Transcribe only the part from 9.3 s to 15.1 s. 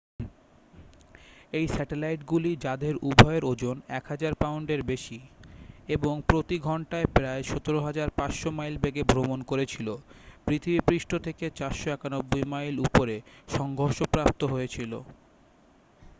করেছিল পৃথিবীপৃষ্ঠ থেকে 491 মাইল উপরে সংঘর্ষপ্রাপ্ত হয়েছিল